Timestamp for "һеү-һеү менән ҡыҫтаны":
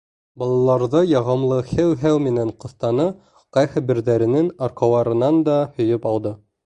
1.73-3.05